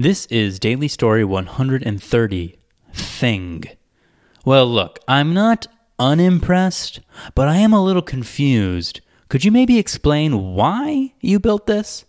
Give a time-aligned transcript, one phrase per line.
[0.00, 2.56] This is Daily Story 130
[2.92, 3.64] Thing.
[4.44, 5.66] Well, look, I'm not
[5.98, 7.00] unimpressed,
[7.34, 9.00] but I am a little confused.
[9.28, 12.04] Could you maybe explain why you built this?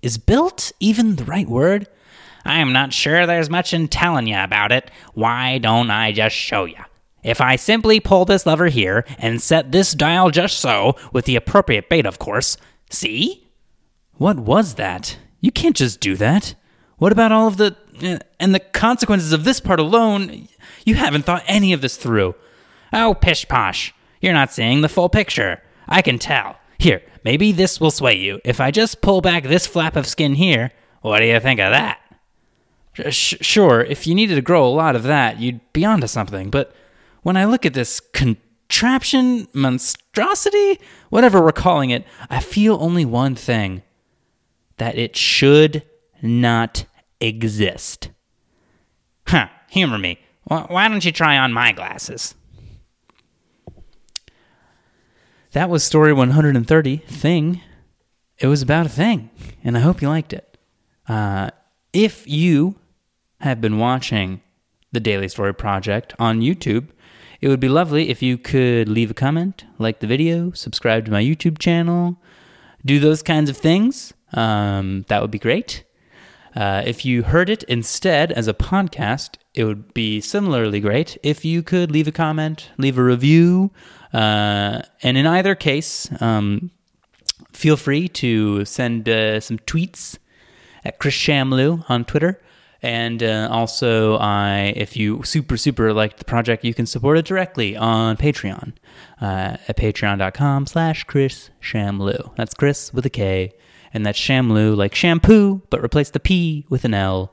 [0.00, 1.88] Is built even the right word?
[2.44, 4.88] I'm not sure there's much in telling you about it.
[5.14, 6.84] Why don't I just show you?
[7.24, 11.34] If I simply pull this lever here and set this dial just so, with the
[11.34, 12.56] appropriate bait, of course,
[12.90, 13.48] see?
[14.18, 15.18] What was that?
[15.40, 16.54] You can't just do that.
[16.98, 17.76] What about all of the.
[18.40, 20.48] And the consequences of this part alone?
[20.84, 22.34] You haven't thought any of this through.
[22.92, 23.94] Oh, pish posh.
[24.20, 25.62] You're not seeing the full picture.
[25.88, 26.56] I can tell.
[26.78, 28.40] Here, maybe this will sway you.
[28.44, 30.72] If I just pull back this flap of skin here,
[31.02, 32.00] what do you think of that?
[33.10, 36.50] Sh- sure, if you needed to grow a lot of that, you'd be onto something.
[36.50, 36.74] But
[37.22, 40.80] when I look at this contraption, monstrosity,
[41.10, 43.82] whatever we're calling it, I feel only one thing
[44.76, 45.82] that it should
[46.24, 46.86] not
[47.20, 48.10] exist.
[49.28, 50.18] Huh, humor me.
[50.44, 52.34] Why don't you try on my glasses?
[55.52, 57.60] That was story 130, Thing.
[58.38, 59.30] It was about a thing,
[59.62, 60.58] and I hope you liked it.
[61.06, 61.50] Uh,
[61.92, 62.74] if you
[63.40, 64.40] have been watching
[64.90, 66.88] the Daily Story Project on YouTube,
[67.40, 71.12] it would be lovely if you could leave a comment, like the video, subscribe to
[71.12, 72.16] my YouTube channel,
[72.84, 74.12] do those kinds of things.
[74.32, 75.84] Um, that would be great.
[76.54, 81.44] Uh, if you heard it instead as a podcast, it would be similarly great if
[81.44, 83.70] you could leave a comment, leave a review,
[84.12, 86.70] uh, and in either case, um,
[87.52, 90.18] feel free to send uh, some tweets
[90.84, 92.40] at Kris Shamloo on Twitter.
[92.82, 97.24] And uh, also, I, if you super, super liked the project, you can support it
[97.24, 98.74] directly on Patreon
[99.22, 102.36] uh, at patreon.com slash Kris Shamloo.
[102.36, 103.54] That's Chris with a K
[103.94, 107.32] and that's Shamloo like shampoo, but replace the P with an L.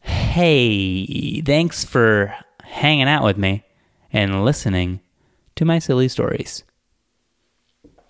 [0.00, 3.64] Hey, thanks for hanging out with me
[4.12, 5.00] and listening
[5.56, 6.62] to my silly stories.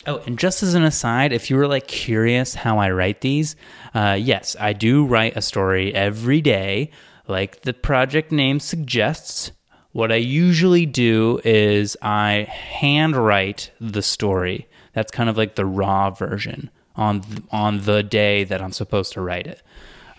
[0.08, 3.56] Oh, and just as an aside, if you were like curious how I write these,
[3.94, 6.90] uh, yes, I do write a story every day,
[7.28, 9.52] like the project name suggests.
[9.92, 14.68] What I usually do is I handwrite the story.
[14.92, 19.12] That's kind of like the raw version on th- on the day that I'm supposed
[19.14, 19.62] to write it.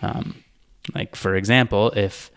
[0.02, 0.44] Um,
[0.94, 2.30] like for example, if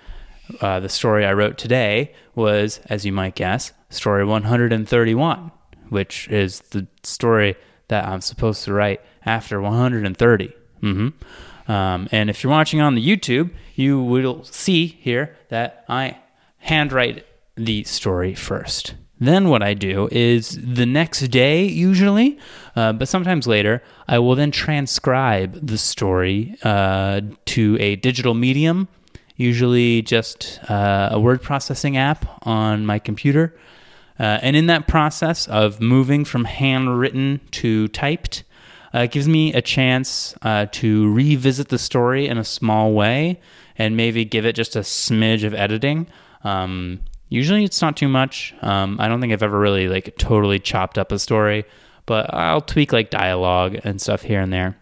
[0.59, 5.52] uh, the story I wrote today was, as you might guess, story 131,
[5.90, 7.56] which is the story
[7.88, 10.53] that I'm supposed to write after 130.
[10.81, 11.72] Mm-hmm.
[11.72, 16.18] Um, and if you're watching on the YouTube, you will see here that I
[16.58, 17.25] handwrite
[17.56, 18.96] the story first.
[19.22, 22.40] Then what I do is the next day, usually,
[22.76, 28.88] uh, but sometimes later, I will then transcribe the story uh, to a digital medium,
[29.36, 33.56] usually just uh, a word processing app on my computer.
[34.20, 38.44] Uh, and in that process of moving from handwritten to typed,
[38.92, 43.40] uh, it gives me a chance uh, to revisit the story in a small way
[43.78, 46.08] and maybe give it just a smidge of editing.
[46.44, 48.53] Um, Usually it's not too much.
[48.62, 51.64] Um, I don't think I've ever really like totally chopped up a story,
[52.06, 54.78] but I'll tweak like dialogue and stuff here and there.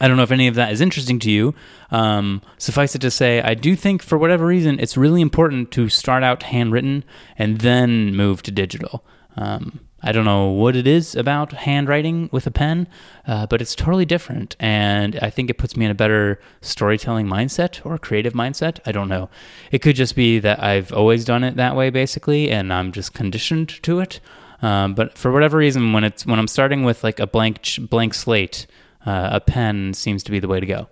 [0.00, 1.54] I don't know if any of that is interesting to you.
[1.90, 5.90] Um, suffice it to say, I do think for whatever reason, it's really important to
[5.90, 7.04] start out handwritten
[7.36, 9.04] and then move to digital.
[9.36, 12.86] Um, I don't know what it is about handwriting with a pen,
[13.26, 14.54] uh, but it's totally different.
[14.60, 18.78] And I think it puts me in a better storytelling mindset or creative mindset.
[18.84, 19.30] I don't know.
[19.70, 23.14] It could just be that I've always done it that way, basically, and I'm just
[23.14, 24.20] conditioned to it.
[24.62, 28.14] Um, but for whatever reason, when it's when I'm starting with like a blank blank
[28.14, 28.66] slate,
[29.04, 30.88] uh, a pen seems to be the way to go.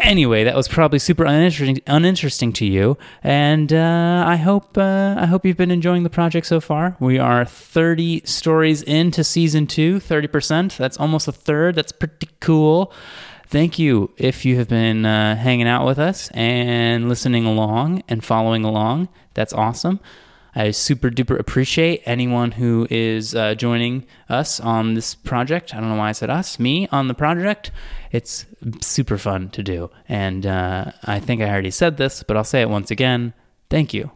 [0.00, 5.26] Anyway, that was probably super uninteresting, uninteresting to you, and uh, I hope uh, I
[5.26, 6.96] hope you've been enjoying the project so far.
[6.98, 10.76] We are 30 stories into season two, 30%.
[10.78, 11.74] That's almost a third.
[11.74, 12.92] That's pretty cool.
[13.46, 18.24] Thank you if you have been uh, hanging out with us and listening along and
[18.24, 19.08] following along.
[19.34, 20.00] That's awesome.
[20.54, 25.74] I super duper appreciate anyone who is uh, joining us on this project.
[25.74, 27.70] I don't know why I said us, me on the project.
[28.10, 28.46] It's
[28.80, 29.90] super fun to do.
[30.08, 33.32] And uh, I think I already said this, but I'll say it once again.
[33.68, 34.10] Thank you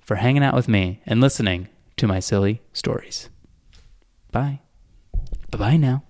[0.00, 3.30] for hanging out with me and listening to my silly stories.
[4.30, 4.60] Bye.
[5.50, 6.04] Bye bye now.